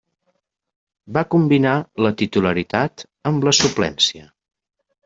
[1.17, 1.75] Va combinar
[2.07, 4.29] la titularitat amb la suplència.